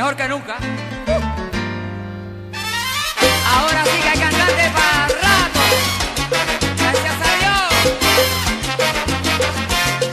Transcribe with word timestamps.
mejor 0.00 0.16
que 0.16 0.28
nunca. 0.28 0.56
Ahora 3.46 3.84
sí 3.84 4.00
que 4.00 4.08
hay 4.08 4.18
cantante 4.18 4.70
para 4.72 5.08
rato. 5.26 5.60
Gracias 6.78 7.16
a 7.28 7.32
Dios. 7.42 7.68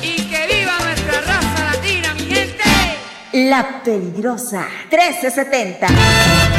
Y 0.02 0.30
que 0.30 0.48
viva 0.48 0.78
nuestra 0.80 1.22
raza 1.22 1.64
latina, 1.72 2.14
mi 2.16 2.26
gente. 2.26 2.66
La 3.34 3.82
peligrosa 3.82 4.68
1370. 4.92 6.57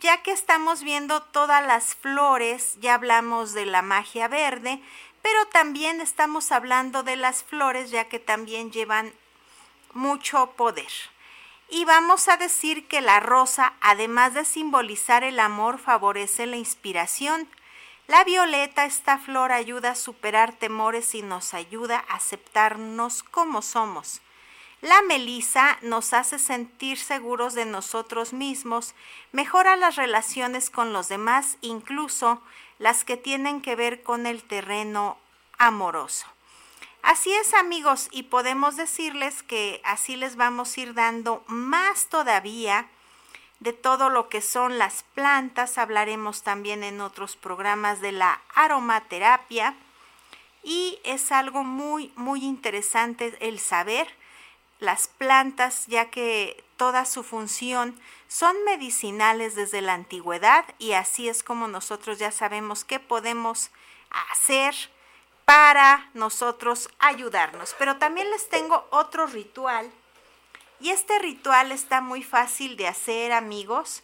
ya 0.00 0.22
que 0.22 0.32
estamos 0.32 0.82
viendo 0.82 1.22
todas 1.22 1.66
las 1.66 1.94
flores, 1.94 2.76
ya 2.80 2.92
hablamos 2.94 3.54
de 3.54 3.64
la 3.64 3.80
magia 3.80 4.28
verde, 4.28 4.82
pero 5.24 5.46
también 5.46 6.02
estamos 6.02 6.52
hablando 6.52 7.02
de 7.02 7.16
las 7.16 7.44
flores, 7.44 7.90
ya 7.90 8.10
que 8.10 8.18
también 8.18 8.70
llevan 8.70 9.14
mucho 9.94 10.50
poder. 10.50 10.92
Y 11.70 11.86
vamos 11.86 12.28
a 12.28 12.36
decir 12.36 12.86
que 12.88 13.00
la 13.00 13.20
rosa, 13.20 13.72
además 13.80 14.34
de 14.34 14.44
simbolizar 14.44 15.24
el 15.24 15.40
amor, 15.40 15.78
favorece 15.78 16.44
la 16.44 16.56
inspiración. 16.56 17.48
La 18.06 18.22
violeta, 18.24 18.84
esta 18.84 19.16
flor, 19.16 19.50
ayuda 19.50 19.92
a 19.92 19.94
superar 19.94 20.52
temores 20.52 21.14
y 21.14 21.22
nos 21.22 21.54
ayuda 21.54 22.04
a 22.06 22.16
aceptarnos 22.16 23.22
como 23.22 23.62
somos. 23.62 24.20
La 24.82 25.00
melisa 25.00 25.78
nos 25.80 26.12
hace 26.12 26.38
sentir 26.38 26.98
seguros 26.98 27.54
de 27.54 27.64
nosotros 27.64 28.34
mismos, 28.34 28.94
mejora 29.32 29.76
las 29.76 29.96
relaciones 29.96 30.68
con 30.68 30.92
los 30.92 31.08
demás, 31.08 31.56
incluso 31.62 32.42
las 32.84 33.02
que 33.02 33.16
tienen 33.16 33.62
que 33.62 33.76
ver 33.76 34.02
con 34.02 34.26
el 34.26 34.42
terreno 34.42 35.16
amoroso. 35.56 36.26
Así 37.00 37.32
es 37.32 37.54
amigos, 37.54 38.08
y 38.10 38.24
podemos 38.24 38.76
decirles 38.76 39.42
que 39.42 39.80
así 39.84 40.16
les 40.16 40.36
vamos 40.36 40.76
a 40.76 40.80
ir 40.82 40.92
dando 40.92 41.42
más 41.46 42.10
todavía 42.10 42.86
de 43.60 43.72
todo 43.72 44.10
lo 44.10 44.28
que 44.28 44.42
son 44.42 44.76
las 44.76 45.02
plantas. 45.14 45.78
Hablaremos 45.78 46.42
también 46.42 46.84
en 46.84 47.00
otros 47.00 47.36
programas 47.36 48.02
de 48.02 48.12
la 48.12 48.42
aromaterapia 48.54 49.74
y 50.62 50.98
es 51.04 51.32
algo 51.32 51.64
muy, 51.64 52.12
muy 52.16 52.44
interesante 52.44 53.34
el 53.40 53.60
saber 53.60 54.08
las 54.78 55.08
plantas, 55.08 55.86
ya 55.86 56.10
que 56.10 56.62
toda 56.76 57.06
su 57.06 57.22
función 57.22 57.98
son 58.34 58.64
medicinales 58.64 59.54
desde 59.54 59.80
la 59.80 59.94
antigüedad 59.94 60.64
y 60.80 60.94
así 60.94 61.28
es 61.28 61.44
como 61.44 61.68
nosotros 61.68 62.18
ya 62.18 62.32
sabemos 62.32 62.82
qué 62.84 62.98
podemos 62.98 63.70
hacer 64.32 64.74
para 65.44 66.10
nosotros 66.14 66.88
ayudarnos. 66.98 67.76
Pero 67.78 67.98
también 67.98 68.28
les 68.32 68.48
tengo 68.48 68.88
otro 68.90 69.28
ritual 69.28 69.88
y 70.80 70.90
este 70.90 71.16
ritual 71.20 71.70
está 71.70 72.00
muy 72.00 72.24
fácil 72.24 72.76
de 72.76 72.88
hacer 72.88 73.30
amigos. 73.30 74.02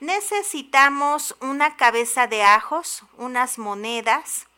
Necesitamos 0.00 1.34
una 1.40 1.78
cabeza 1.78 2.26
de 2.26 2.42
ajos, 2.42 3.04
unas 3.16 3.56
monedas, 3.56 4.48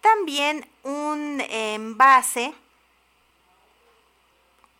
también 0.00 0.70
un 0.84 1.40
envase 1.40 2.54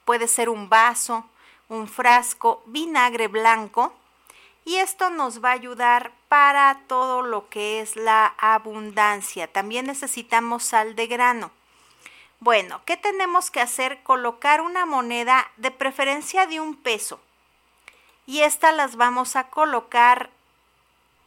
puede 0.04 0.28
ser 0.28 0.48
un 0.48 0.68
vaso, 0.68 1.28
un 1.68 1.88
frasco, 1.88 2.62
vinagre 2.66 3.28
blanco 3.28 3.92
y 4.64 4.76
esto 4.76 5.10
nos 5.10 5.42
va 5.42 5.50
a 5.50 5.54
ayudar 5.54 6.12
para 6.28 6.82
todo 6.88 7.22
lo 7.22 7.48
que 7.48 7.80
es 7.80 7.96
la 7.96 8.34
abundancia. 8.38 9.50
También 9.50 9.86
necesitamos 9.86 10.64
sal 10.64 10.94
de 10.94 11.06
grano. 11.06 11.50
Bueno, 12.40 12.82
¿qué 12.84 12.96
tenemos 12.96 13.50
que 13.50 13.60
hacer? 13.60 14.02
Colocar 14.02 14.60
una 14.60 14.86
moneda 14.86 15.50
de 15.56 15.70
preferencia 15.70 16.46
de 16.46 16.60
un 16.60 16.76
peso 16.76 17.20
y 18.26 18.42
estas 18.42 18.74
las 18.76 18.96
vamos 18.96 19.36
a 19.36 19.44
colocar 19.44 20.30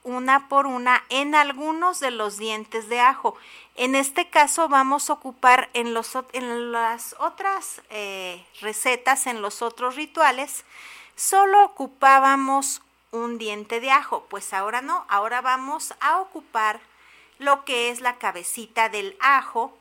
una 0.03 0.47
por 0.49 0.65
una 0.65 1.03
en 1.09 1.35
algunos 1.35 1.99
de 1.99 2.11
los 2.11 2.37
dientes 2.37 2.89
de 2.89 2.99
ajo. 2.99 3.35
En 3.75 3.95
este 3.95 4.29
caso 4.29 4.67
vamos 4.67 5.09
a 5.09 5.13
ocupar 5.13 5.69
en, 5.73 5.93
los, 5.93 6.17
en 6.33 6.71
las 6.71 7.15
otras 7.19 7.81
eh, 7.89 8.45
recetas, 8.61 9.27
en 9.27 9.41
los 9.41 9.61
otros 9.61 9.95
rituales, 9.95 10.65
solo 11.15 11.63
ocupábamos 11.63 12.81
un 13.11 13.37
diente 13.37 13.79
de 13.79 13.91
ajo. 13.91 14.25
Pues 14.29 14.53
ahora 14.53 14.81
no, 14.81 15.05
ahora 15.09 15.41
vamos 15.41 15.93
a 15.99 16.19
ocupar 16.19 16.79
lo 17.39 17.65
que 17.65 17.89
es 17.89 18.01
la 18.01 18.17
cabecita 18.17 18.89
del 18.89 19.17
ajo 19.19 19.77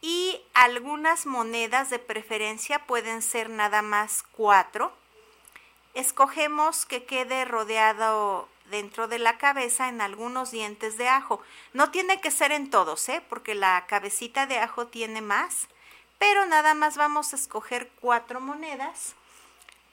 y 0.00 0.40
algunas 0.54 1.26
monedas 1.26 1.90
de 1.90 1.98
preferencia 1.98 2.86
pueden 2.86 3.22
ser 3.22 3.50
nada 3.50 3.82
más 3.82 4.24
cuatro. 4.32 4.92
Escogemos 5.94 6.86
que 6.86 7.04
quede 7.04 7.44
rodeado 7.44 8.48
dentro 8.70 9.08
de 9.08 9.18
la 9.18 9.38
cabeza 9.38 9.88
en 9.88 10.00
algunos 10.00 10.50
dientes 10.50 10.96
de 10.96 11.08
ajo. 11.08 11.42
No 11.72 11.90
tiene 11.90 12.20
que 12.20 12.30
ser 12.30 12.52
en 12.52 12.70
todos, 12.70 13.08
¿eh? 13.08 13.22
porque 13.28 13.54
la 13.54 13.84
cabecita 13.86 14.46
de 14.46 14.58
ajo 14.58 14.86
tiene 14.86 15.20
más, 15.20 15.68
pero 16.18 16.46
nada 16.46 16.74
más 16.74 16.96
vamos 16.96 17.32
a 17.32 17.36
escoger 17.36 17.90
cuatro 18.00 18.40
monedas 18.40 19.14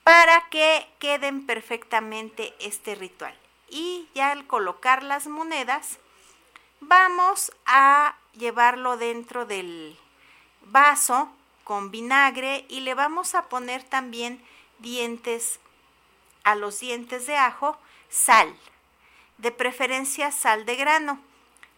para 0.04 0.48
que 0.48 0.88
queden 0.98 1.44
perfectamente 1.44 2.54
este 2.60 2.94
ritual. 2.94 3.34
Y 3.68 4.08
ya 4.14 4.30
al 4.30 4.46
colocar 4.46 5.02
las 5.02 5.26
monedas, 5.26 5.98
vamos 6.80 7.52
a 7.66 8.16
llevarlo 8.32 8.96
dentro 8.96 9.44
del 9.44 9.98
vaso 10.62 11.28
con 11.64 11.90
vinagre 11.90 12.64
y 12.68 12.80
le 12.80 12.94
vamos 12.94 13.34
a 13.34 13.48
poner 13.48 13.82
también 13.82 14.42
dientes 14.78 15.60
a 16.44 16.54
los 16.54 16.80
dientes 16.80 17.26
de 17.26 17.36
ajo 17.36 17.76
sal, 18.08 18.54
de 19.38 19.52
preferencia 19.52 20.32
sal 20.32 20.64
de 20.64 20.76
grano. 20.76 21.20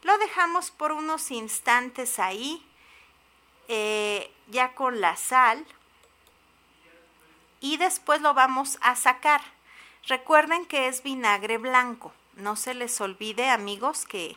Lo 0.03 0.17
dejamos 0.19 0.71
por 0.71 0.93
unos 0.93 1.31
instantes 1.31 2.19
ahí, 2.19 2.67
eh, 3.69 4.33
ya 4.49 4.75
con 4.75 5.01
la 5.01 5.17
sal, 5.17 5.67
y 7.61 7.77
después 7.77 8.21
lo 8.21 8.35
vamos 8.35 8.79
a 8.81 8.97
sacar. 8.97 9.43
Recuerden 10.07 10.65
que 10.65 10.89
es 10.89 11.03
vinagre 11.03 11.59
blanco. 11.59 12.13
No 12.35 12.57
se 12.57 12.75
les 12.75 13.01
olvide, 13.01 13.51
amigos, 13.51 14.07
que 14.07 14.37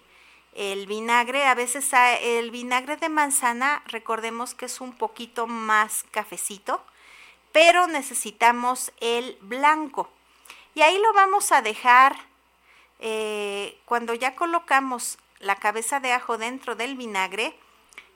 el 0.54 0.86
vinagre, 0.86 1.45
a 1.45 1.56
veces 1.56 1.90
el 2.22 2.51
vinagre 2.51 2.98
de 2.98 3.10
manzana, 3.10 3.81
recordemos 3.88 4.54
que 4.54 4.66
es 4.66 4.81
un 4.81 4.94
poquito 4.94 5.48
más 5.48 6.04
cafecito, 6.12 6.84
pero 7.51 7.88
necesitamos 7.88 8.92
el 9.00 9.38
blanco. 9.42 10.10
Y 10.75 10.81
ahí 10.81 10.97
lo 10.99 11.13
vamos 11.13 11.51
a 11.51 11.61
dejar 11.61 12.15
eh, 12.99 13.77
cuando 13.85 14.13
ya 14.13 14.35
colocamos 14.35 15.17
la 15.39 15.57
cabeza 15.57 15.99
de 15.99 16.13
ajo 16.13 16.37
dentro 16.37 16.75
del 16.75 16.95
vinagre, 16.95 17.56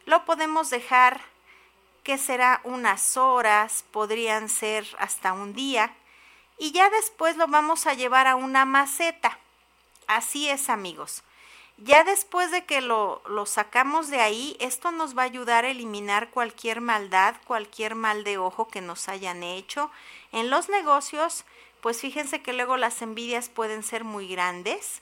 lo 0.05 0.25
podemos 0.25 0.69
dejar 0.69 1.21
que 2.03 2.17
será 2.17 2.61
unas 2.63 3.17
horas, 3.17 3.83
podrían 3.91 4.47
ser 4.47 4.87
hasta 4.97 5.33
un 5.33 5.53
día, 5.53 5.93
y 6.57 6.71
ya 6.71 6.89
después 6.89 7.35
lo 7.35 7.47
vamos 7.47 7.85
a 7.85 7.93
llevar 7.93 8.27
a 8.27 8.35
una 8.35 8.65
maceta. 8.65 9.37
Así 10.07 10.49
es, 10.49 10.69
amigos. 10.69 11.23
Ya 11.75 12.03
después 12.03 12.49
de 12.49 12.65
que 12.65 12.81
lo, 12.81 13.21
lo, 13.27 13.45
sacamos 13.45 14.07
de 14.07 14.21
ahí, 14.21 14.57
esto 14.59 14.91
nos 14.91 15.15
va 15.15 15.23
a 15.23 15.25
ayudar 15.25 15.65
a 15.65 15.69
eliminar 15.69 16.29
cualquier 16.31 16.81
maldad, 16.81 17.35
cualquier 17.45 17.93
mal 17.93 18.23
de 18.23 18.39
ojo 18.39 18.67
que 18.69 18.81
nos 18.81 19.09
hayan 19.09 19.43
hecho. 19.43 19.91
En 20.31 20.49
los 20.49 20.69
negocios 20.69 21.45
pues 21.81 22.01
fíjense 22.01 22.41
que 22.41 22.53
luego 22.53 22.77
las 22.77 23.01
envidias 23.01 23.50
pueden 23.50 23.84
ser 23.84 24.03
muy 24.03 24.27
grandes 24.27 25.01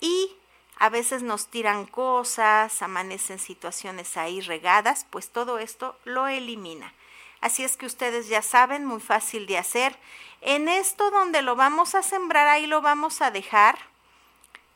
y 0.00 0.34
a 0.78 0.88
veces 0.88 1.22
nos 1.22 1.46
tiran 1.46 1.86
cosas, 1.86 2.82
amanecen 2.82 3.38
situaciones 3.38 4.16
ahí 4.16 4.40
regadas, 4.40 5.06
pues 5.10 5.30
todo 5.30 5.58
esto 5.58 5.96
lo 6.04 6.26
elimina. 6.26 6.92
Así 7.40 7.64
es 7.64 7.76
que 7.76 7.86
ustedes 7.86 8.28
ya 8.28 8.42
saben, 8.42 8.84
muy 8.84 9.00
fácil 9.00 9.46
de 9.46 9.58
hacer. 9.58 9.96
En 10.40 10.68
esto 10.68 11.10
donde 11.10 11.42
lo 11.42 11.56
vamos 11.56 11.94
a 11.94 12.02
sembrar, 12.02 12.48
ahí 12.48 12.66
lo 12.66 12.80
vamos 12.80 13.20
a 13.20 13.30
dejar 13.30 13.78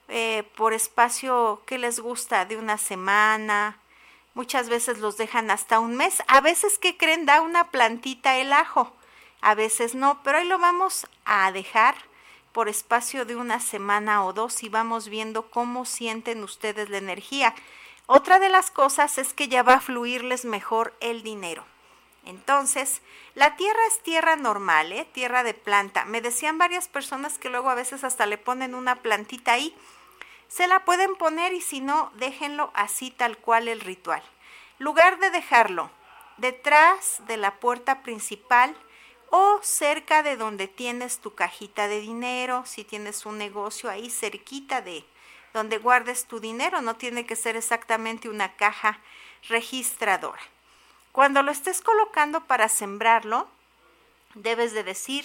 eh, 0.08 0.44
por 0.56 0.72
espacio 0.72 1.62
que 1.66 1.78
les 1.78 2.00
gusta, 2.00 2.44
de 2.44 2.56
una 2.56 2.78
semana. 2.78 3.78
Muchas 4.34 4.68
veces 4.68 4.98
los 4.98 5.16
dejan 5.16 5.50
hasta 5.50 5.80
un 5.80 5.96
mes. 5.96 6.22
A 6.28 6.40
veces, 6.40 6.78
que 6.78 6.96
creen? 6.96 7.24
Da 7.24 7.40
una 7.40 7.70
plantita 7.70 8.36
el 8.36 8.52
ajo. 8.52 8.92
A 9.40 9.54
veces 9.54 9.94
no, 9.94 10.22
pero 10.22 10.38
ahí 10.38 10.46
lo 10.46 10.58
vamos 10.58 11.06
a 11.24 11.50
dejar 11.52 11.94
por 12.52 12.68
espacio 12.68 13.26
de 13.26 13.36
una 13.36 13.60
semana 13.60 14.24
o 14.24 14.32
dos 14.32 14.62
y 14.62 14.68
vamos 14.68 15.08
viendo 15.08 15.50
cómo 15.50 15.84
sienten 15.84 16.42
ustedes 16.42 16.88
la 16.88 16.98
energía. 16.98 17.54
Otra 18.06 18.38
de 18.38 18.48
las 18.48 18.70
cosas 18.70 19.18
es 19.18 19.34
que 19.34 19.48
ya 19.48 19.62
va 19.62 19.74
a 19.74 19.80
fluirles 19.80 20.44
mejor 20.44 20.94
el 21.00 21.22
dinero. 21.22 21.66
Entonces, 22.24 23.02
la 23.34 23.56
tierra 23.56 23.80
es 23.88 24.02
tierra 24.02 24.36
normal, 24.36 24.92
¿eh? 24.92 25.06
tierra 25.12 25.44
de 25.44 25.54
planta. 25.54 26.04
Me 26.06 26.20
decían 26.20 26.58
varias 26.58 26.88
personas 26.88 27.38
que 27.38 27.50
luego 27.50 27.70
a 27.70 27.74
veces 27.74 28.04
hasta 28.04 28.26
le 28.26 28.38
ponen 28.38 28.74
una 28.74 28.96
plantita 28.96 29.52
ahí. 29.52 29.76
Se 30.48 30.66
la 30.66 30.84
pueden 30.84 31.14
poner 31.16 31.52
y 31.52 31.60
si 31.60 31.80
no, 31.80 32.10
déjenlo 32.14 32.70
así 32.74 33.10
tal 33.10 33.38
cual 33.38 33.68
el 33.68 33.80
ritual. 33.80 34.22
Lugar 34.78 35.18
de 35.18 35.30
dejarlo 35.30 35.90
detrás 36.36 37.20
de 37.26 37.36
la 37.36 37.54
puerta 37.60 38.02
principal 38.02 38.74
o 39.30 39.60
cerca 39.62 40.22
de 40.22 40.36
donde 40.36 40.68
tienes 40.68 41.18
tu 41.18 41.34
cajita 41.34 41.88
de 41.88 42.00
dinero, 42.00 42.64
si 42.66 42.84
tienes 42.84 43.26
un 43.26 43.38
negocio 43.38 43.90
ahí 43.90 44.10
cerquita 44.10 44.80
de 44.80 45.04
donde 45.52 45.78
guardes 45.78 46.26
tu 46.26 46.38
dinero, 46.38 46.82
no 46.82 46.96
tiene 46.96 47.26
que 47.26 47.36
ser 47.36 47.56
exactamente 47.56 48.28
una 48.28 48.54
caja 48.56 49.00
registradora. 49.48 50.42
Cuando 51.12 51.42
lo 51.42 51.50
estés 51.50 51.80
colocando 51.80 52.44
para 52.44 52.68
sembrarlo, 52.68 53.48
debes 54.34 54.72
de 54.74 54.84
decir, 54.84 55.24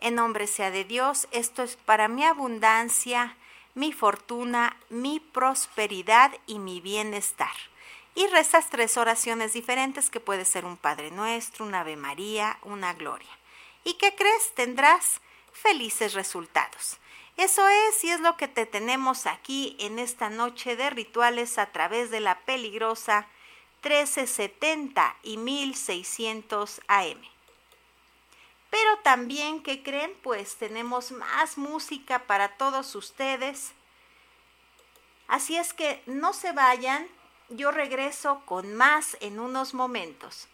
en 0.00 0.14
nombre 0.14 0.46
sea 0.46 0.70
de 0.70 0.84
Dios, 0.84 1.28
esto 1.30 1.62
es 1.62 1.76
para 1.76 2.08
mi 2.08 2.24
abundancia, 2.24 3.36
mi 3.74 3.92
fortuna, 3.92 4.76
mi 4.90 5.20
prosperidad 5.20 6.32
y 6.46 6.58
mi 6.58 6.80
bienestar. 6.80 7.54
Y 8.14 8.26
rezas 8.26 8.68
tres 8.68 8.96
oraciones 8.96 9.52
diferentes 9.52 10.10
que 10.10 10.20
puede 10.20 10.44
ser 10.44 10.64
un 10.64 10.76
Padre 10.76 11.10
Nuestro, 11.10 11.64
una 11.64 11.80
Ave 11.80 11.96
María, 11.96 12.58
una 12.62 12.92
Gloria. 12.92 13.39
¿Y 13.84 13.94
qué 13.94 14.14
crees? 14.14 14.54
Tendrás 14.54 15.20
felices 15.52 16.14
resultados. 16.14 16.98
Eso 17.36 17.66
es 17.68 18.04
y 18.04 18.10
es 18.10 18.20
lo 18.20 18.36
que 18.36 18.48
te 18.48 18.66
tenemos 18.66 19.26
aquí 19.26 19.76
en 19.80 19.98
esta 19.98 20.28
noche 20.28 20.76
de 20.76 20.90
rituales 20.90 21.58
a 21.58 21.72
través 21.72 22.10
de 22.10 22.20
la 22.20 22.40
peligrosa 22.40 23.26
1370 23.82 25.16
y 25.22 25.38
1600 25.38 26.82
AM. 26.86 27.18
Pero 28.68 28.98
también, 28.98 29.62
¿qué 29.62 29.82
creen? 29.82 30.14
Pues 30.22 30.56
tenemos 30.56 31.12
más 31.12 31.58
música 31.58 32.20
para 32.26 32.56
todos 32.56 32.94
ustedes. 32.94 33.72
Así 35.26 35.56
es 35.56 35.72
que 35.72 36.02
no 36.06 36.32
se 36.32 36.52
vayan, 36.52 37.06
yo 37.48 37.70
regreso 37.70 38.42
con 38.44 38.74
más 38.74 39.16
en 39.20 39.40
unos 39.40 39.74
momentos. 39.74 40.46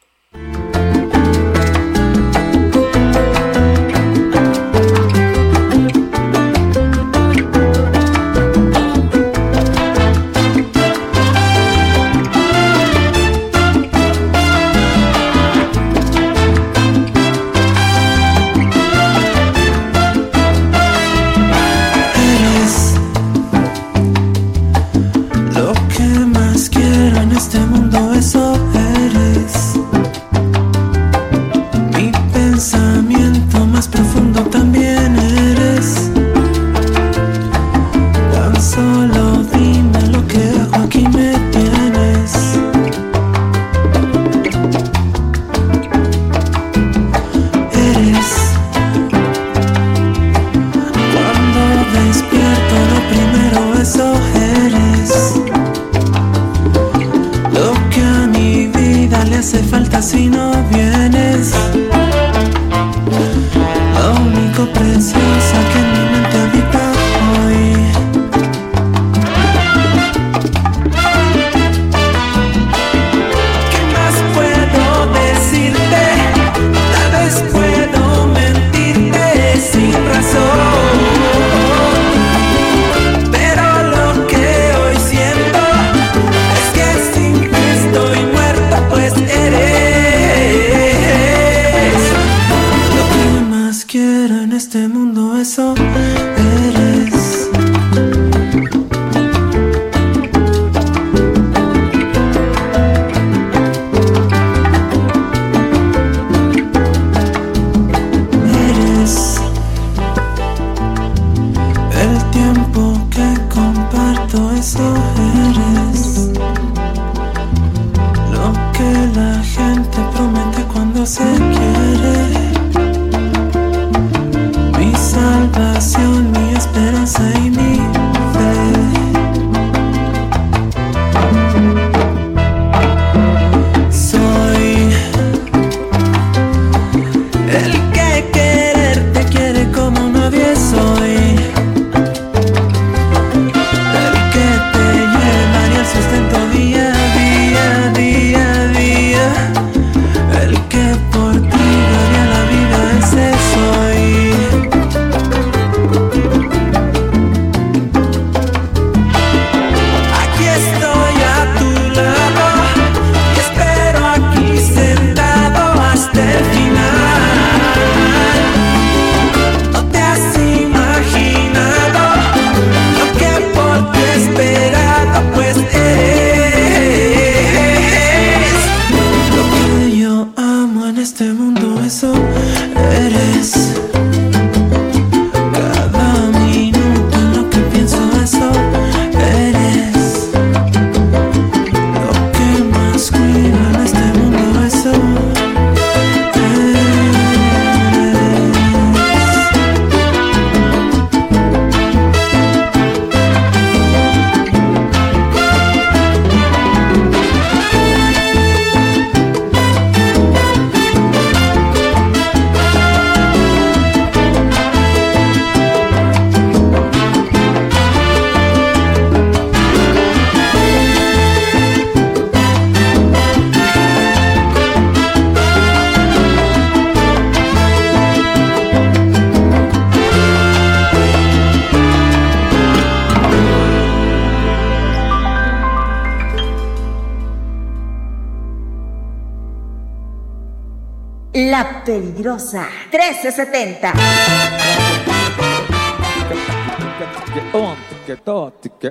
La 241.57 241.83
peligrosa 241.83 242.69
1370. 242.93 243.95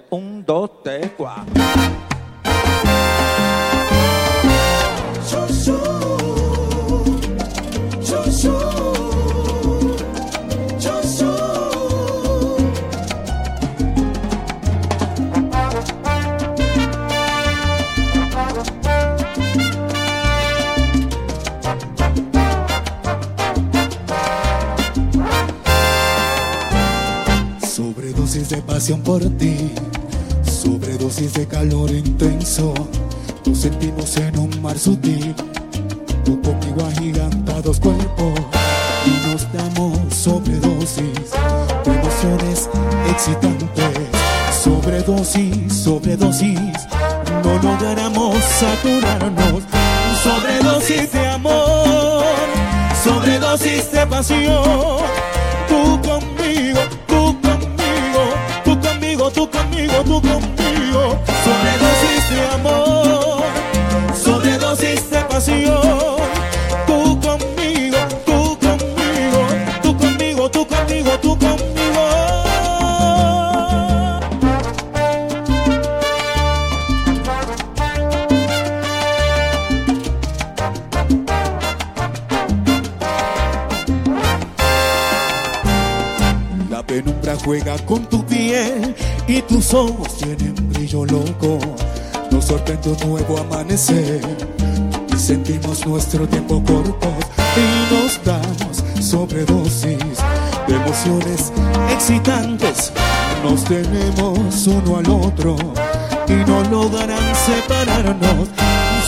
Un, 0.09 0.43
dos, 0.43 0.81
tres, 0.83 1.11
cuatro. 1.15 2.14
Por 28.93 29.19
ti, 29.37 29.71
sobredosis 30.43 31.33
de 31.33 31.47
calor 31.47 31.89
intenso. 31.89 32.71
Nos 33.43 33.57
sentimos 33.57 34.15
en 34.17 34.37
un 34.37 34.61
mar 34.61 34.77
sutil, 34.77 35.33
tú 36.23 36.39
conmigo 36.41 36.85
agigantados 36.85 37.79
cuerpos 37.79 38.39
y 39.05 39.27
nos 39.27 39.51
damos 39.51 39.97
sobredosis 40.13 41.31
de 41.83 41.91
emociones 41.91 42.69
excitantes. 43.09 44.07
Sobredosis, 44.63 45.73
sobredosis, 45.73 46.87
no 47.43 47.55
logramos 47.63 48.37
saturarnos. 48.43 49.63
Sobredosis 50.23 51.11
de 51.11 51.27
amor, 51.27 52.23
sobredosis 53.03 53.91
de 53.91 54.05
pasión. 54.05 55.01
Tú 55.67 55.99
conmigo 56.03 56.79
tú 60.03 60.21
conmigo. 60.21 61.23
Sobredosis 61.43 62.29
de 62.29 62.47
amor, 62.53 62.64
Sorprende 92.65 93.03
un 93.03 93.09
nuevo 93.11 93.37
amanecer 93.37 94.21
y 95.13 95.17
sentimos 95.19 95.85
nuestro 95.85 96.27
tiempo 96.27 96.63
corto 96.65 97.13
y 97.55 97.93
nos 97.93 98.19
damos 98.23 98.83
sobredosis 98.99 100.17
de 100.67 100.75
emociones 100.75 101.53
excitantes. 101.91 102.91
Nos 103.43 103.65
tenemos 103.65 104.65
uno 104.65 104.97
al 104.97 105.09
otro 105.11 105.55
y 106.27 106.33
no 106.49 106.63
lograrán 106.71 107.35
separarnos. 107.35 108.49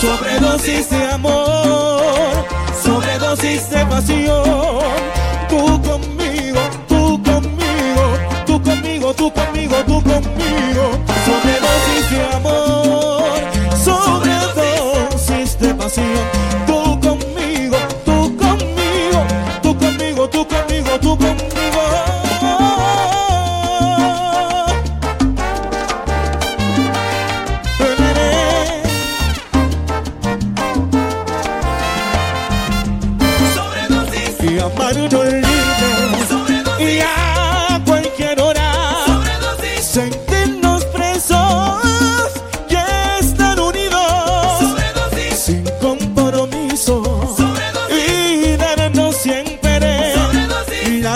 Sobredosis 0.00 0.90
de 0.90 1.04
amor, 1.10 2.46
sobredosis 2.80 3.68
de 3.70 3.86
pasión. 3.86 4.44
Tú 5.48 5.82
conmigo, 5.82 6.60
tú 6.86 7.20
conmigo, 7.24 8.04
tú 8.46 8.62
conmigo, 8.62 9.14
tú 9.14 9.32
conmigo, 9.32 9.76
tú 9.84 10.00
conmigo. 10.04 10.90
Sobredosis 11.26 12.10
de 12.12 12.36
amor, 12.36 12.57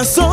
la 0.02 0.31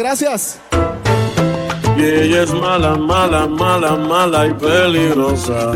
gracias. 0.00 0.58
Y 1.96 2.02
ella 2.02 2.42
es 2.44 2.54
mala, 2.54 2.96
mala, 2.96 3.46
mala, 3.46 3.96
mala 3.96 4.46
y 4.46 4.54
peligrosa. 4.54 5.72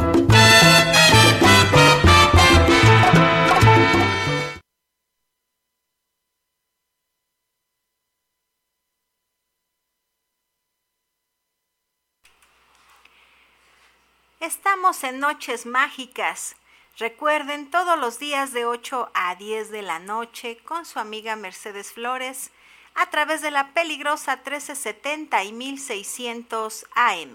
Estamos 14.40 15.04
en 15.04 15.20
Noches 15.20 15.66
Mágicas. 15.66 16.56
Recuerden 16.96 17.70
todos 17.70 17.98
los 17.98 18.18
días 18.18 18.54
de 18.54 18.64
8 18.64 19.10
a 19.12 19.34
10 19.34 19.70
de 19.70 19.82
la 19.82 19.98
noche 19.98 20.58
con 20.64 20.86
su 20.86 20.98
amiga 20.98 21.36
Mercedes 21.36 21.92
Flores 21.92 22.50
a 22.94 23.10
través 23.10 23.42
de 23.42 23.50
la 23.50 23.72
peligrosa 23.72 24.36
1370 24.36 25.44
y 25.44 25.52
1600 25.52 26.86
AM. 26.94 27.34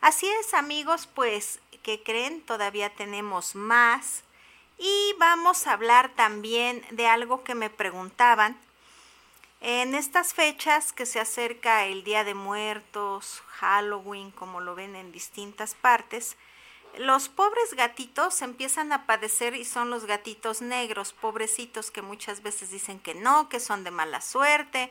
Así 0.00 0.26
es 0.40 0.54
amigos, 0.54 1.08
pues, 1.12 1.60
que 1.82 2.02
creen? 2.02 2.40
Todavía 2.42 2.90
tenemos 2.94 3.54
más 3.54 4.24
y 4.78 5.14
vamos 5.18 5.66
a 5.66 5.72
hablar 5.72 6.10
también 6.14 6.84
de 6.90 7.06
algo 7.06 7.44
que 7.44 7.54
me 7.54 7.70
preguntaban. 7.70 8.56
En 9.60 9.94
estas 9.94 10.34
fechas 10.34 10.92
que 10.92 11.06
se 11.06 11.18
acerca 11.18 11.86
el 11.86 12.04
Día 12.04 12.24
de 12.24 12.34
Muertos, 12.34 13.42
Halloween, 13.46 14.30
como 14.30 14.60
lo 14.60 14.74
ven 14.74 14.94
en 14.96 15.12
distintas 15.12 15.74
partes, 15.74 16.36
los 16.98 17.28
pobres 17.28 17.74
gatitos 17.74 18.40
empiezan 18.42 18.92
a 18.92 19.06
padecer 19.06 19.54
y 19.54 19.64
son 19.64 19.90
los 19.90 20.06
gatitos 20.06 20.62
negros, 20.62 21.12
pobrecitos 21.12 21.90
que 21.90 22.02
muchas 22.02 22.42
veces 22.42 22.70
dicen 22.70 22.98
que 22.98 23.14
no, 23.14 23.48
que 23.48 23.60
son 23.60 23.84
de 23.84 23.90
mala 23.90 24.20
suerte 24.20 24.90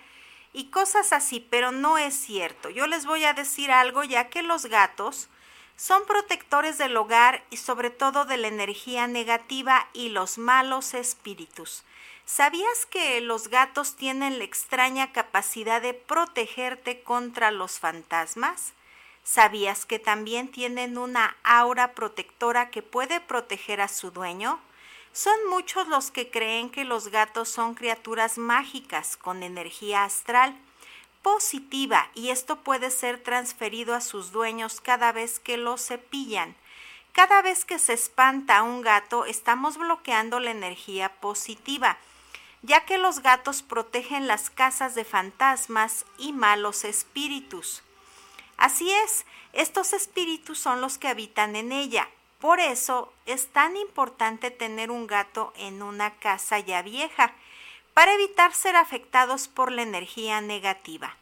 y 0.54 0.66
cosas 0.66 1.14
así, 1.14 1.40
pero 1.40 1.72
no 1.72 1.98
es 1.98 2.14
cierto. 2.14 2.70
Yo 2.70 2.88
les 2.88 3.06
voy 3.06 3.26
a 3.26 3.34
decir 3.34 3.72
algo 3.72 4.04
ya 4.04 4.30
que 4.30 4.42
los 4.42 4.68
gatos 4.68 5.30
son 5.76 6.06
protectores 6.06 6.78
del 6.78 6.96
hogar 6.96 7.44
y 7.50 7.58
sobre 7.58 7.90
todo 7.90 8.26
de 8.26 8.38
la 8.38 8.48
energía 8.48 9.08
negativa 9.08 9.90
y 9.94 10.10
los 10.10 10.38
malos 10.38 10.94
espíritus. 10.94 11.84
¿Sabías 12.26 12.86
que 12.86 13.22
los 13.22 13.50
gatos 13.50 13.96
tienen 13.96 14.40
la 14.40 14.46
extraña 14.46 15.12
capacidad 15.12 15.82
de 15.82 15.94
protegerte 15.94 17.02
contra 17.04 17.52
los 17.52 17.80
fantasmas? 17.80 18.74
¿Sabías 19.26 19.86
que 19.86 20.00
también 20.00 20.50
tienen 20.50 20.98
una 20.98 21.36
aura 21.44 21.94
protectora 21.94 22.70
que 22.70 22.82
puede 22.82 23.20
proteger 23.20 23.82
a 23.82 23.88
su 23.88 24.12
dueño? 24.12 24.60
Son 25.12 25.36
muchos 25.50 25.88
los 25.88 26.12
que 26.12 26.30
creen 26.30 26.70
que 26.70 26.86
los 26.86 27.10
gatos 27.10 27.50
son 27.50 27.74
criaturas 27.74 28.38
mágicas 28.38 29.18
con 29.18 29.44
energía 29.44 30.04
astral 30.06 30.56
positiva 31.24 32.10
y 32.14 32.30
esto 32.30 32.58
puede 32.58 32.92
ser 32.92 33.22
transferido 33.22 33.96
a 33.96 34.02
sus 34.02 34.32
dueños 34.32 34.80
cada 34.80 35.12
vez 35.12 35.40
que 35.40 35.58
los 35.58 35.86
cepillan. 35.86 36.56
Cada 37.12 37.42
vez 37.42 37.66
que 37.66 37.80
se 37.80 37.94
espanta 37.94 38.60
a 38.60 38.64
un 38.64 38.84
gato 38.84 39.26
estamos 39.26 39.78
bloqueando 39.78 40.40
la 40.40 40.52
energía 40.52 41.10
positiva 41.20 41.98
ya 42.62 42.86
que 42.86 42.98
los 42.98 43.20
gatos 43.20 43.62
protegen 43.62 44.28
las 44.28 44.50
casas 44.50 44.96
de 44.96 45.06
fantasmas 45.06 46.04
y 46.18 46.34
malos 46.34 46.84
espíritus. 46.84 47.84
Así 48.58 48.92
es, 48.92 49.26
estos 49.54 49.94
espíritus 49.94 50.60
son 50.60 50.82
los 50.82 50.98
que 50.98 51.08
habitan 51.08 51.56
en 51.56 51.72
ella. 51.72 52.10
Por 52.40 52.60
eso 52.60 53.14
es 53.26 53.48
tan 53.48 53.78
importante 53.78 54.52
tener 54.52 54.92
un 54.92 55.08
gato 55.08 55.54
en 55.58 55.82
una 55.82 56.16
casa 56.16 56.60
ya 56.60 56.82
vieja, 56.82 57.34
para 57.96 58.14
evitar 58.14 58.54
ser 58.54 58.76
afectados 58.76 59.48
por 59.48 59.72
la 59.72 59.82
energía 59.82 60.42
negativa, 60.42 61.16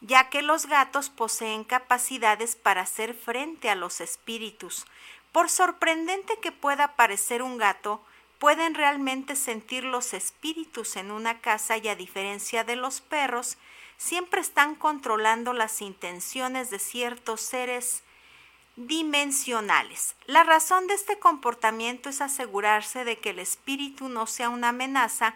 ya 0.00 0.30
que 0.30 0.40
los 0.40 0.66
gatos 0.66 1.10
poseen 1.10 1.64
capacidades 1.64 2.56
para 2.56 2.80
hacer 2.80 3.12
frente 3.14 3.68
a 3.68 3.74
los 3.74 4.00
espíritus. 4.00 4.86
Por 5.32 5.50
sorprendente 5.50 6.38
que 6.40 6.50
pueda 6.50 6.96
parecer 6.96 7.42
un 7.42 7.58
gato, 7.58 8.02
pueden 8.38 8.74
realmente 8.74 9.36
sentir 9.36 9.84
los 9.84 10.14
espíritus 10.14 10.96
en 10.96 11.10
una 11.10 11.40
casa 11.40 11.76
y 11.76 11.88
a 11.88 11.94
diferencia 11.94 12.64
de 12.64 12.76
los 12.76 13.02
perros, 13.02 13.58
siempre 13.96 14.40
están 14.40 14.74
controlando 14.74 15.52
las 15.52 15.80
intenciones 15.80 16.70
de 16.70 16.78
ciertos 16.78 17.40
seres 17.40 18.02
dimensionales. 18.76 20.16
La 20.26 20.42
razón 20.42 20.86
de 20.86 20.94
este 20.94 21.18
comportamiento 21.18 22.08
es 22.08 22.20
asegurarse 22.20 23.04
de 23.04 23.18
que 23.18 23.30
el 23.30 23.38
espíritu 23.38 24.08
no 24.08 24.26
sea 24.26 24.48
una 24.48 24.70
amenaza 24.70 25.34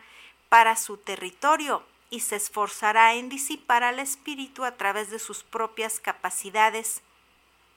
para 0.49 0.77
su 0.77 0.97
territorio 0.97 1.85
y 2.11 2.21
se 2.21 2.37
esforzará 2.37 3.15
en 3.15 3.29
disipar 3.29 3.85
al 3.85 3.99
espíritu 3.99 4.65
a 4.65 4.77
través 4.77 5.11
de 5.11 5.19
sus 5.19 5.45
propias 5.45 6.01
capacidades 6.01 7.03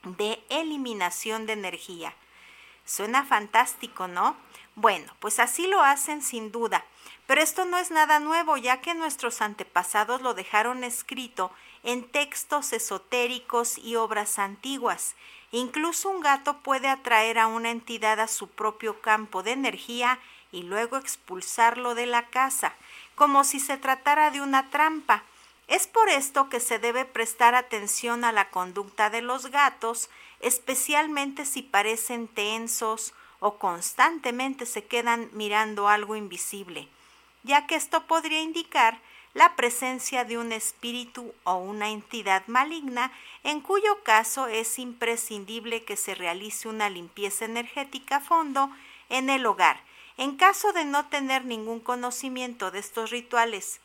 de 0.03 0.41
eliminación 0.49 1.45
de 1.45 1.53
energía. 1.53 2.15
Suena 2.85 3.25
fantástico, 3.25 4.07
¿no? 4.07 4.35
Bueno, 4.75 5.13
pues 5.19 5.39
así 5.39 5.67
lo 5.67 5.81
hacen 5.81 6.21
sin 6.21 6.51
duda. 6.51 6.85
Pero 7.27 7.41
esto 7.41 7.65
no 7.65 7.77
es 7.77 7.91
nada 7.91 8.19
nuevo, 8.19 8.57
ya 8.57 8.81
que 8.81 8.93
nuestros 8.93 9.41
antepasados 9.41 10.21
lo 10.21 10.33
dejaron 10.33 10.83
escrito 10.83 11.51
en 11.83 12.07
textos 12.07 12.73
esotéricos 12.73 13.77
y 13.77 13.95
obras 13.95 14.39
antiguas. 14.39 15.15
Incluso 15.51 16.09
un 16.09 16.21
gato 16.21 16.57
puede 16.59 16.87
atraer 16.87 17.39
a 17.39 17.47
una 17.47 17.71
entidad 17.71 18.19
a 18.19 18.27
su 18.27 18.47
propio 18.47 19.01
campo 19.01 19.43
de 19.43 19.51
energía 19.51 20.19
y 20.51 20.63
luego 20.63 20.97
expulsarlo 20.97 21.95
de 21.95 22.05
la 22.05 22.27
casa, 22.27 22.73
como 23.15 23.43
si 23.43 23.59
se 23.59 23.77
tratara 23.77 24.31
de 24.31 24.41
una 24.41 24.69
trampa. 24.69 25.23
Es 25.67 25.87
por 25.87 26.09
esto 26.09 26.49
que 26.49 26.59
se 26.59 26.79
debe 26.79 27.05
prestar 27.05 27.55
atención 27.55 28.25
a 28.25 28.31
la 28.33 28.49
conducta 28.49 29.09
de 29.09 29.21
los 29.21 29.47
gatos, 29.47 30.09
especialmente 30.41 31.45
si 31.45 31.61
parecen 31.61 32.27
tensos 32.27 33.13
o 33.41 33.57
constantemente 33.57 34.65
se 34.65 34.85
quedan 34.85 35.29
mirando 35.33 35.89
algo 35.89 36.15
invisible, 36.15 36.87
ya 37.43 37.67
que 37.67 37.75
esto 37.75 38.05
podría 38.05 38.41
indicar 38.41 38.99
la 39.33 39.55
presencia 39.55 40.25
de 40.25 40.37
un 40.37 40.51
espíritu 40.51 41.33
o 41.43 41.55
una 41.55 41.89
entidad 41.89 42.43
maligna, 42.47 43.11
en 43.43 43.59
cuyo 43.61 44.03
caso 44.03 44.47
es 44.47 44.77
imprescindible 44.77 45.83
que 45.83 45.97
se 45.97 46.15
realice 46.15 46.67
una 46.67 46.89
limpieza 46.89 47.45
energética 47.45 48.17
a 48.17 48.21
fondo 48.21 48.69
en 49.09 49.29
el 49.29 49.45
hogar. 49.45 49.81
En 50.17 50.35
caso 50.35 50.71
de 50.71 50.85
no 50.85 51.07
tener 51.07 51.45
ningún 51.45 51.79
conocimiento 51.79 52.69
de 52.69 52.79
estos 52.79 53.09
rituales 53.09 53.81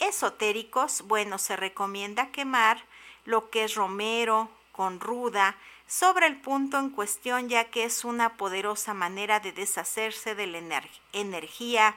esotéricos, 0.00 1.02
bueno, 1.02 1.38
se 1.38 1.56
recomienda 1.56 2.32
quemar 2.32 2.82
lo 3.24 3.50
que 3.50 3.64
es 3.64 3.76
romero 3.76 4.50
con 4.72 4.98
ruda, 4.98 5.56
sobre 5.90 6.28
el 6.28 6.36
punto 6.36 6.78
en 6.78 6.90
cuestión 6.90 7.48
ya 7.48 7.64
que 7.64 7.82
es 7.82 8.04
una 8.04 8.36
poderosa 8.36 8.94
manera 8.94 9.40
de 9.40 9.50
deshacerse 9.50 10.36
de 10.36 10.46
la 10.46 10.84
energía 11.12 11.96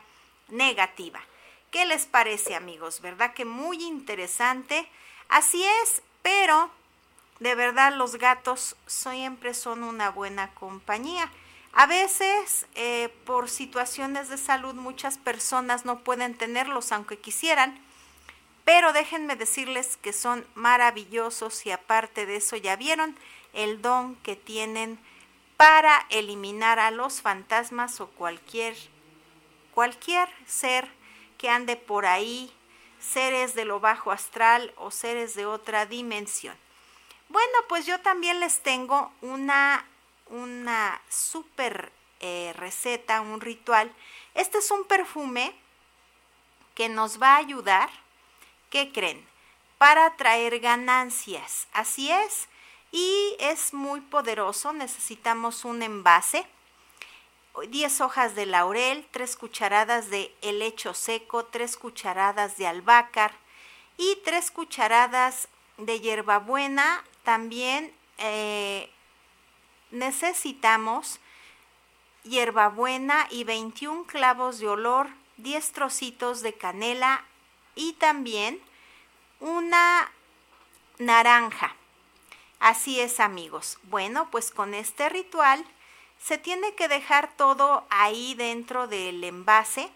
negativa. 0.49 1.21
¿Qué 1.69 1.85
les 1.85 2.07
parece 2.07 2.55
amigos? 2.55 3.01
¿Verdad 3.01 3.35
que 3.35 3.45
muy 3.45 3.83
interesante? 3.83 4.89
Así 5.29 5.63
es, 5.83 6.01
pero 6.23 6.71
de 7.39 7.53
verdad 7.53 7.93
los 7.93 8.15
gatos 8.15 8.75
siempre 8.87 9.53
son 9.53 9.83
una 9.83 10.09
buena 10.09 10.49
compañía. 10.55 11.29
A 11.73 11.85
veces, 11.85 12.65
eh, 12.73 13.13
por 13.25 13.47
situaciones 13.47 14.27
de 14.27 14.39
salud, 14.39 14.73
muchas 14.73 15.19
personas 15.19 15.85
no 15.85 15.99
pueden 15.99 16.35
tenerlos 16.35 16.91
aunque 16.91 17.19
quisieran, 17.19 17.79
pero 18.65 18.91
déjenme 18.91 19.35
decirles 19.35 19.97
que 19.97 20.13
son 20.13 20.47
maravillosos 20.55 21.63
y 21.67 21.71
aparte 21.71 22.25
de 22.25 22.37
eso 22.37 22.55
ya 22.55 22.75
vieron, 22.75 23.15
el 23.53 23.81
don 23.81 24.15
que 24.17 24.35
tienen 24.35 24.99
para 25.57 26.05
eliminar 26.09 26.79
a 26.79 26.91
los 26.91 27.21
fantasmas 27.21 28.01
o 28.01 28.07
cualquier 28.07 28.75
cualquier 29.73 30.29
ser 30.45 30.87
que 31.37 31.49
ande 31.49 31.75
por 31.75 32.05
ahí, 32.05 32.53
seres 32.99 33.53
de 33.53 33.65
lo 33.65 33.79
bajo 33.79 34.11
astral 34.11 34.73
o 34.77 34.91
seres 34.91 35.35
de 35.35 35.45
otra 35.45 35.85
dimensión. 35.85 36.55
Bueno, 37.29 37.53
pues 37.67 37.85
yo 37.85 37.99
también 37.99 38.39
les 38.39 38.61
tengo 38.61 39.11
una, 39.21 39.85
una 40.27 41.01
super 41.09 41.91
eh, 42.19 42.53
receta, 42.55 43.21
un 43.21 43.41
ritual. 43.41 43.91
Este 44.35 44.59
es 44.59 44.71
un 44.71 44.85
perfume 44.85 45.55
que 46.75 46.89
nos 46.89 47.21
va 47.21 47.33
a 47.33 47.37
ayudar, 47.37 47.89
¿qué 48.69 48.91
creen? 48.91 49.27
Para 49.77 50.15
traer 50.15 50.59
ganancias. 50.59 51.67
Así 51.73 52.11
es, 52.11 52.47
y 52.93 53.35
es 53.39 53.73
muy 53.73 53.99
poderoso. 53.99 54.71
Necesitamos 54.71 55.65
un 55.65 55.81
envase, 55.81 56.45
10 57.67 58.01
hojas 58.01 58.35
de 58.35 58.45
laurel, 58.45 59.05
3 59.11 59.35
cucharadas 59.35 60.09
de 60.09 60.33
helecho 60.41 60.93
seco, 60.93 61.45
3 61.45 61.75
cucharadas 61.75 62.55
de 62.57 62.67
albácar 62.67 63.33
y 63.97 64.15
3 64.23 64.51
cucharadas 64.51 65.49
de 65.77 65.99
hierbabuena. 65.99 67.03
También 67.23 67.91
eh, 68.19 68.89
necesitamos 69.91 71.19
hierbabuena 72.23 73.27
y 73.31 73.43
21 73.43 74.05
clavos 74.05 74.59
de 74.59 74.67
olor, 74.67 75.09
10 75.37 75.71
trocitos 75.71 76.41
de 76.41 76.53
canela 76.53 77.25
y 77.75 77.93
también 77.93 78.61
una 79.39 80.11
naranja. 80.99 81.75
Así 82.63 83.01
es 83.01 83.19
amigos. 83.19 83.77
Bueno, 83.89 84.29
pues 84.31 84.49
con 84.49 84.73
este 84.73 85.09
ritual 85.09 85.65
se 86.17 86.37
tiene 86.37 86.73
que 86.75 86.87
dejar 86.87 87.29
todo 87.35 87.85
ahí 87.89 88.35
dentro 88.35 88.87
del 88.87 89.21
envase. 89.21 89.89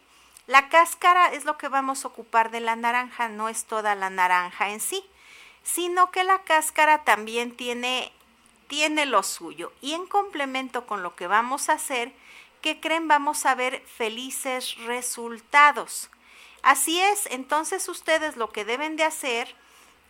La 0.47 0.67
cáscara 0.67 1.27
es 1.27 1.45
lo 1.45 1.57
que 1.57 1.69
vamos 1.69 2.03
a 2.03 2.09
ocupar 2.09 2.51
de 2.51 2.59
la 2.59 2.75
naranja, 2.75 3.29
no 3.29 3.47
es 3.47 3.63
toda 3.63 3.95
la 3.95 4.09
naranja 4.09 4.71
en 4.71 4.81
sí, 4.81 5.01
sino 5.63 6.11
que 6.11 6.25
la 6.25 6.41
cáscara 6.41 7.05
también 7.05 7.55
tiene, 7.55 8.11
tiene 8.67 9.05
lo 9.05 9.23
suyo. 9.23 9.71
Y 9.79 9.93
en 9.93 10.05
complemento 10.05 10.85
con 10.85 11.03
lo 11.03 11.15
que 11.15 11.27
vamos 11.27 11.69
a 11.69 11.75
hacer, 11.75 12.11
¿qué 12.61 12.81
creen? 12.81 13.07
Vamos 13.07 13.45
a 13.45 13.55
ver 13.55 13.81
felices 13.95 14.75
resultados. 14.79 16.09
Así 16.63 16.99
es, 16.99 17.27
entonces 17.27 17.87
ustedes 17.87 18.35
lo 18.35 18.49
que 18.49 18.65
deben 18.65 18.97
de 18.97 19.05
hacer 19.05 19.55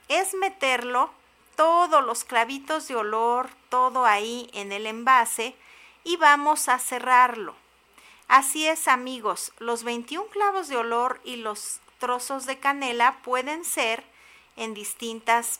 es 0.07 0.33
meterlo 0.33 1.11
todos 1.57 2.05
los 2.05 2.23
clavitos 2.23 2.87
de 2.87 2.95
olor, 2.95 3.49
todo 3.67 4.05
ahí 4.05 4.49
en 4.53 4.71
el 4.71 4.85
envase 4.85 5.55
y 6.05 6.15
vamos 6.15 6.69
a 6.69 6.79
cerrarlo. 6.79 7.53
Así 8.29 8.65
es 8.65 8.87
amigos, 8.87 9.51
los 9.57 9.83
21 9.83 10.27
clavos 10.29 10.69
de 10.69 10.77
olor 10.77 11.19
y 11.25 11.35
los 11.35 11.81
trozos 11.99 12.45
de 12.45 12.59
canela 12.59 13.17
pueden 13.23 13.65
ser 13.65 14.05
en 14.55 14.73
distintas 14.73 15.59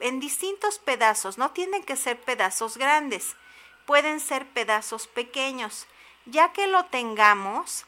en 0.00 0.18
distintos 0.18 0.78
pedazos, 0.78 1.36
no 1.36 1.50
tienen 1.50 1.84
que 1.84 1.94
ser 1.94 2.18
pedazos 2.18 2.78
grandes, 2.78 3.36
pueden 3.84 4.18
ser 4.18 4.46
pedazos 4.48 5.06
pequeños. 5.06 5.86
Ya 6.24 6.54
que 6.54 6.66
lo 6.66 6.86
tengamos, 6.86 7.84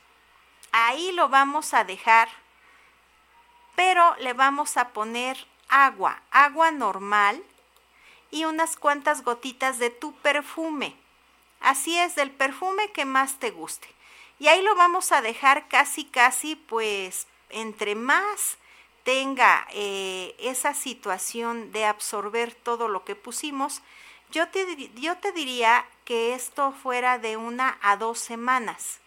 ahí 0.72 1.10
lo 1.12 1.30
vamos 1.30 1.72
a 1.72 1.84
dejar 1.84 2.28
pero 3.74 4.14
le 4.16 4.32
vamos 4.32 4.76
a 4.76 4.88
poner 4.88 5.46
agua, 5.72 6.22
agua 6.30 6.70
normal 6.70 7.42
y 8.30 8.44
unas 8.44 8.76
cuantas 8.76 9.24
gotitas 9.24 9.78
de 9.78 9.90
tu 9.90 10.12
perfume. 10.16 10.94
Así 11.60 11.98
es, 11.98 12.14
del 12.14 12.30
perfume 12.30 12.92
que 12.92 13.04
más 13.04 13.38
te 13.38 13.50
guste. 13.50 13.88
Y 14.38 14.48
ahí 14.48 14.62
lo 14.62 14.74
vamos 14.74 15.12
a 15.12 15.22
dejar 15.22 15.68
casi, 15.68 16.04
casi, 16.04 16.56
pues, 16.56 17.26
entre 17.48 17.94
más 17.94 18.58
tenga 19.04 19.66
eh, 19.70 20.34
esa 20.38 20.74
situación 20.74 21.72
de 21.72 21.86
absorber 21.86 22.54
todo 22.54 22.88
lo 22.88 23.04
que 23.04 23.16
pusimos, 23.16 23.82
yo 24.30 24.48
te, 24.48 24.90
yo 24.94 25.16
te 25.18 25.32
diría 25.32 25.86
que 26.04 26.34
esto 26.34 26.72
fuera 26.72 27.18
de 27.18 27.36
una 27.36 27.78
a 27.82 27.96
dos 27.96 28.18
semanas. 28.18 29.00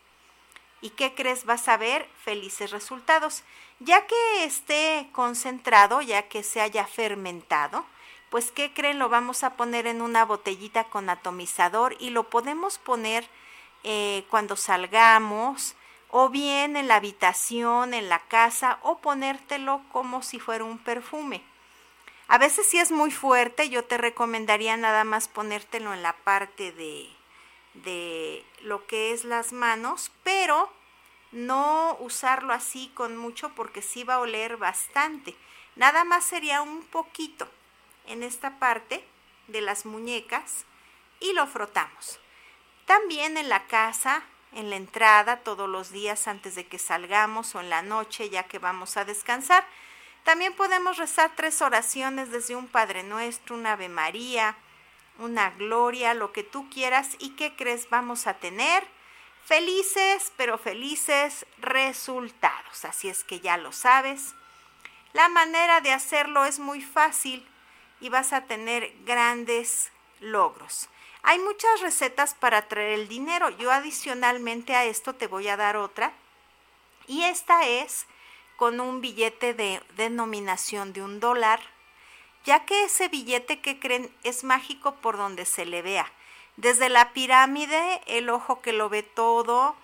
¿Y 0.81 0.91
qué 0.91 1.15
crees? 1.15 1.45
Vas 1.45 1.67
a 1.67 1.77
ver 1.77 2.07
felices 2.23 2.71
resultados. 2.71 3.43
Ya 3.79 4.07
que 4.07 4.45
esté 4.45 5.09
concentrado, 5.11 6.01
ya 6.01 6.29
que 6.29 6.43
se 6.43 6.61
haya 6.61 6.87
fermentado, 6.87 7.85
pues 8.29 8.51
¿qué 8.51 8.73
creen? 8.73 8.99
Lo 8.99 9.09
vamos 9.09 9.43
a 9.43 9.55
poner 9.55 9.85
en 9.87 10.01
una 10.01 10.25
botellita 10.25 10.85
con 10.85 11.09
atomizador 11.09 11.95
y 11.99 12.09
lo 12.09 12.29
podemos 12.29 12.77
poner 12.77 13.27
eh, 13.83 14.25
cuando 14.29 14.55
salgamos, 14.55 15.75
o 16.09 16.29
bien 16.29 16.77
en 16.77 16.87
la 16.87 16.95
habitación, 16.95 17.93
en 17.93 18.07
la 18.07 18.19
casa, 18.19 18.79
o 18.81 18.99
ponértelo 18.99 19.81
como 19.91 20.23
si 20.23 20.39
fuera 20.39 20.63
un 20.63 20.77
perfume. 20.77 21.43
A 22.27 22.37
veces 22.37 22.67
si 22.67 22.79
es 22.79 22.91
muy 22.91 23.11
fuerte, 23.11 23.69
yo 23.69 23.83
te 23.83 23.97
recomendaría 23.97 24.77
nada 24.77 25.03
más 25.03 25.27
ponértelo 25.27 25.93
en 25.93 26.01
la 26.01 26.13
parte 26.13 26.71
de, 26.71 27.09
de 27.73 28.43
lo 28.61 28.87
que 28.87 29.11
es 29.11 29.25
las 29.25 29.51
manos, 29.51 30.11
pero 30.23 30.69
no 31.31 31.97
usarlo 31.99 32.53
así 32.53 32.91
con 32.93 33.17
mucho 33.17 33.49
porque 33.55 33.81
sí 33.81 34.03
va 34.03 34.15
a 34.15 34.19
oler 34.19 34.57
bastante. 34.57 35.35
Nada 35.75 36.03
más 36.03 36.25
sería 36.25 36.61
un 36.61 36.83
poquito 36.83 37.47
en 38.07 38.23
esta 38.23 38.59
parte 38.59 39.05
de 39.47 39.61
las 39.61 39.85
muñecas 39.85 40.65
y 41.19 41.33
lo 41.33 41.47
frotamos. 41.47 42.19
También 42.85 43.37
en 43.37 43.49
la 43.49 43.67
casa 43.67 44.23
en 44.55 44.69
la 44.69 44.77
entrada 44.77 45.41
todos 45.41 45.69
los 45.69 45.91
días 45.91 46.27
antes 46.27 46.55
de 46.55 46.65
que 46.65 46.79
salgamos 46.79 47.53
o 47.53 47.59
en 47.59 47.69
la 47.69 47.81
noche 47.81 48.29
ya 48.29 48.43
que 48.43 48.57
vamos 48.57 48.97
a 48.97 49.05
descansar. 49.05 49.65
También 50.23 50.53
podemos 50.53 50.97
rezar 50.97 51.33
tres 51.35 51.61
oraciones 51.61 52.31
desde 52.31 52.55
un 52.55 52.67
Padre 52.67 53.03
Nuestro, 53.03 53.55
una 53.55 53.73
Ave 53.73 53.89
María, 53.89 54.55
una 55.19 55.51
Gloria, 55.51 56.13
lo 56.13 56.31
que 56.31 56.43
tú 56.43 56.67
quieras 56.69 57.11
y 57.19 57.31
qué 57.31 57.55
crees 57.55 57.89
vamos 57.89 58.25
a 58.27 58.35
tener. 58.35 58.83
Felices, 59.45 60.33
pero 60.37 60.57
felices 60.57 61.45
resultados. 61.59 62.83
Así 62.83 63.09
es 63.09 63.23
que 63.23 63.39
ya 63.39 63.57
lo 63.57 63.71
sabes. 63.71 64.33
La 65.13 65.29
manera 65.29 65.81
de 65.81 65.91
hacerlo 65.91 66.45
es 66.45 66.57
muy 66.57 66.81
fácil 66.81 67.47
y 68.01 68.09
vas 68.09 68.33
a 68.33 68.45
tener 68.45 68.91
grandes 69.05 69.91
logros. 70.19 70.89
Hay 71.21 71.37
muchas 71.37 71.81
recetas 71.81 72.33
para 72.33 72.67
traer 72.67 72.99
el 72.99 73.07
dinero. 73.07 73.49
Yo 73.51 73.71
adicionalmente 73.71 74.75
a 74.75 74.85
esto 74.85 75.13
te 75.13 75.27
voy 75.27 75.47
a 75.47 75.57
dar 75.57 75.77
otra. 75.77 76.11
Y 77.07 77.23
esta 77.23 77.67
es 77.67 78.07
con 78.57 78.79
un 78.79 78.99
billete 78.99 79.53
de 79.53 79.79
denominación 79.95 80.91
de 80.91 81.03
un 81.03 81.19
dólar, 81.19 81.59
ya 82.45 82.65
que 82.65 82.85
ese 82.85 83.09
billete 83.09 83.61
que 83.61 83.79
creen 83.79 84.11
es 84.23 84.43
mágico 84.43 84.95
por 84.95 85.17
donde 85.17 85.45
se 85.45 85.65
le 85.65 85.83
vea. 85.83 86.11
Desde 86.57 86.89
la 86.89 87.11
pirámide, 87.11 88.01
el 88.05 88.29
ojo 88.29 88.61
que 88.61 88.73
lo 88.73 88.89
ve 88.89 89.03
todo, 89.03 89.75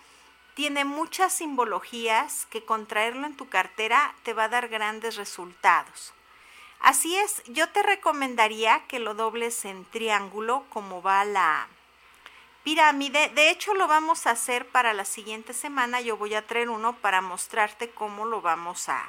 tiene 0.54 0.86
muchas 0.86 1.34
simbologías 1.34 2.46
que 2.50 2.64
con 2.64 2.86
traerlo 2.86 3.26
en 3.26 3.36
tu 3.36 3.50
cartera 3.50 4.14
te 4.24 4.34
va 4.34 4.46
a 4.46 4.50
dar 4.50 4.68
grandes 4.68 5.16
resultados. 5.16 6.14
Así 6.80 7.16
es, 7.16 7.44
yo 7.46 7.70
te 7.70 7.84
recomendaría 7.84 8.82
que 8.88 9.00
lo 9.00 9.14
dobles 9.14 9.66
en 9.66 9.86
triángulo 9.86 10.64
como 10.70 11.02
va 11.02 11.24
la 11.26 11.68
pirámide. 12.64 13.30
De 13.30 13.50
hecho, 13.50 13.74
lo 13.74 13.88
vamos 13.88 14.26
a 14.26 14.32
hacer 14.32 14.68
para 14.68 14.94
la 14.94 15.06
siguiente 15.06 15.54
semana. 15.54 16.02
Yo 16.02 16.18
voy 16.18 16.34
a 16.34 16.46
traer 16.48 16.70
uno 16.70 16.96
para 16.96 17.22
mostrarte 17.22 17.92
cómo 17.92 18.26
lo 18.26 18.42
vamos 18.42 18.90
a, 18.90 19.08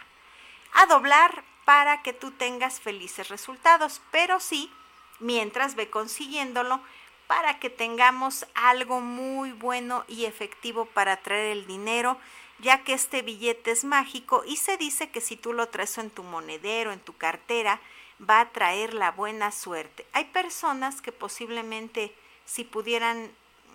a 0.74 0.86
doblar 0.86 1.44
para 1.64 2.02
que 2.02 2.12
tú 2.12 2.30
tengas 2.32 2.80
felices 2.80 3.28
resultados. 3.28 4.02
Pero 4.10 4.38
sí, 4.38 4.70
mientras 5.18 5.74
ve 5.74 5.88
consiguiéndolo 5.88 6.80
para 7.26 7.58
que 7.58 7.70
tengamos 7.70 8.46
algo 8.54 9.00
muy 9.00 9.52
bueno 9.52 10.04
y 10.08 10.24
efectivo 10.24 10.86
para 10.86 11.16
traer 11.16 11.56
el 11.56 11.66
dinero 11.66 12.18
ya 12.62 12.84
que 12.84 12.94
este 12.94 13.22
billete 13.22 13.72
es 13.72 13.84
mágico 13.84 14.44
y 14.46 14.56
se 14.56 14.76
dice 14.76 15.10
que 15.10 15.20
si 15.20 15.36
tú 15.36 15.52
lo 15.52 15.68
traes 15.68 15.98
en 15.98 16.10
tu 16.10 16.22
monedero, 16.22 16.92
en 16.92 17.00
tu 17.00 17.14
cartera, 17.16 17.80
va 18.18 18.40
a 18.40 18.50
traer 18.50 18.94
la 18.94 19.10
buena 19.10 19.50
suerte. 19.50 20.06
Hay 20.12 20.26
personas 20.26 21.02
que 21.02 21.10
posiblemente 21.10 22.14
si 22.44 22.62
pudieran 22.62 23.30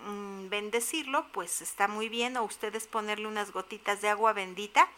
mm, 0.06 0.48
bendecirlo, 0.48 1.26
pues 1.32 1.60
está 1.60 1.86
muy 1.86 2.08
bien, 2.08 2.36
o 2.38 2.44
ustedes 2.44 2.86
ponerle 2.86 3.26
unas 3.26 3.52
gotitas 3.52 4.00
de 4.00 4.08
agua 4.08 4.32
bendita, 4.32 4.88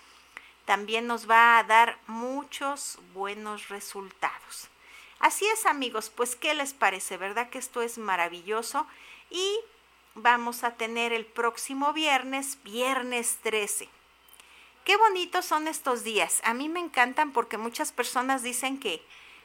también 0.65 1.09
nos 1.09 1.29
va 1.29 1.59
a 1.59 1.65
dar 1.65 1.99
muchos 2.07 2.99
buenos 3.13 3.69
resultados. 3.69 4.69
Así 5.21 5.47
es 5.47 5.67
amigos, 5.67 6.11
pues 6.15 6.35
¿qué 6.35 6.55
les 6.55 6.73
parece? 6.73 7.19
¿Verdad 7.19 7.51
que 7.51 7.59
esto 7.59 7.83
es 7.83 7.99
maravilloso? 7.99 8.87
Y 9.29 9.61
vamos 10.15 10.65
a 10.65 10.77
tener 10.77 11.13
el 11.13 11.27
próximo 11.27 11.93
viernes, 11.93 12.59
viernes 12.65 13.39
13. 13.43 13.91
Qué 14.85 14.97
bonitos 14.97 15.45
son 15.45 15.69
estos 15.69 16.05
días. 16.05 16.41
A 16.43 16.55
mí 16.55 16.71
me 16.71 16.81
encantan 16.81 17.33
porque 17.33 17.59
muchas 17.59 17.93
personas 17.93 18.43
dicen 18.43 18.81
que 18.81 19.03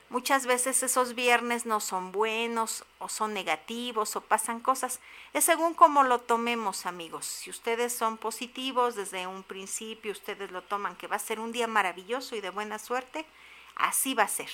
muchas 0.10 0.46
veces 0.46 0.82
esos 0.82 1.14
viernes 1.14 1.66
no 1.66 1.82
son 1.82 2.14
buenos 2.14 2.86
o 3.00 3.10
son 3.10 3.34
negativos 3.34 4.16
o 4.16 4.22
pasan 4.22 4.62
cosas. 4.62 5.02
Es 5.34 5.44
según 5.44 5.74
cómo 5.74 6.04
lo 6.04 6.20
tomemos, 6.22 6.86
amigos. 6.86 7.26
Si 7.26 7.50
ustedes 7.50 7.94
son 7.94 8.18
positivos 8.18 8.96
desde 8.96 9.28
un 9.28 9.44
principio, 9.44 10.14
ustedes 10.14 10.52
lo 10.52 10.62
toman 10.62 10.96
que 10.96 11.08
va 11.08 11.18
a 11.18 11.20
ser 11.20 11.42
un 11.42 11.52
día 11.52 11.68
maravilloso 11.68 12.38
y 12.38 12.40
de 12.40 12.50
buena 12.50 12.80
suerte, 12.80 13.26
así 13.76 14.14
va 14.14 14.24
a 14.24 14.30
ser. 14.30 14.50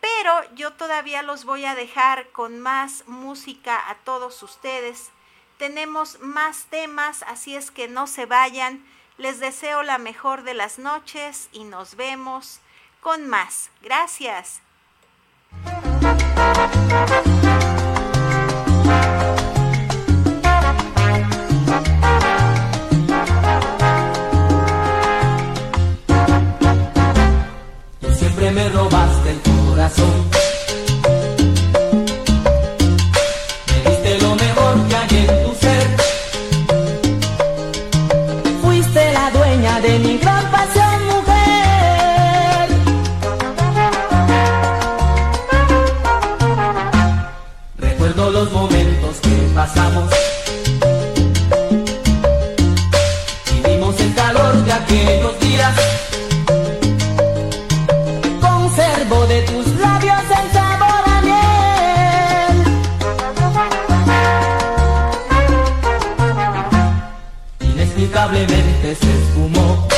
Pero 0.00 0.54
yo 0.54 0.72
todavía 0.74 1.22
los 1.22 1.44
voy 1.44 1.64
a 1.64 1.74
dejar 1.74 2.28
con 2.30 2.60
más 2.60 3.04
música 3.06 3.88
a 3.88 3.94
todos 3.96 4.42
ustedes. 4.42 5.10
Tenemos 5.58 6.20
más 6.20 6.66
temas, 6.66 7.22
así 7.22 7.56
es 7.56 7.70
que 7.70 7.88
no 7.88 8.06
se 8.06 8.26
vayan. 8.26 8.84
Les 9.16 9.40
deseo 9.40 9.82
la 9.82 9.98
mejor 9.98 10.42
de 10.42 10.54
las 10.54 10.78
noches 10.78 11.48
y 11.52 11.64
nos 11.64 11.96
vemos 11.96 12.60
con 13.00 13.26
más. 13.28 13.70
Gracias. 13.80 14.60
Me 28.74 28.80
robaste 28.80 29.30
el 29.30 29.40
corazón. 29.68 30.23
verte 68.54 68.94
se 68.94 69.10
esfumó. 69.18 69.88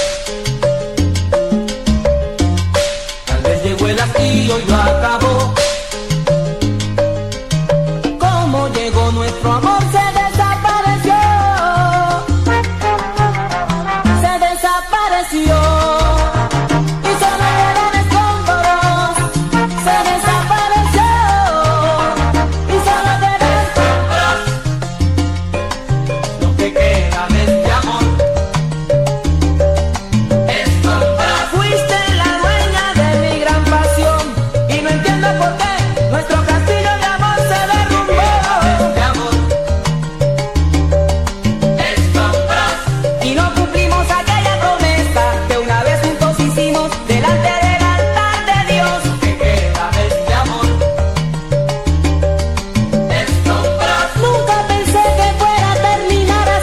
Tal 3.27 3.43
vez 3.43 3.65
llegó 3.65 3.89
el 3.89 4.01
hastío 4.01 4.59
y 4.59 4.71
lo 4.71 4.77
acabó. 4.77 5.26